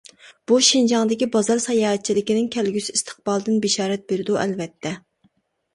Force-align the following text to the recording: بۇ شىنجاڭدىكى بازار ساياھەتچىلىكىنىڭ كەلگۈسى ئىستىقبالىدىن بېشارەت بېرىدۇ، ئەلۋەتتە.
بۇ 0.51 0.55
شىنجاڭدىكى 0.67 1.27
بازار 1.35 1.61
ساياھەتچىلىكىنىڭ 1.65 2.49
كەلگۈسى 2.57 2.97
ئىستىقبالىدىن 2.97 3.61
بېشارەت 3.69 4.11
بېرىدۇ، 4.11 4.43
ئەلۋەتتە. 4.45 4.99